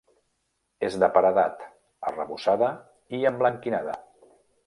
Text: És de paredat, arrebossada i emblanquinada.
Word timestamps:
És 0.87 0.95
de 1.03 1.09
paredat, 1.17 1.61
arrebossada 2.11 2.71
i 3.19 3.23
emblanquinada. 3.33 3.97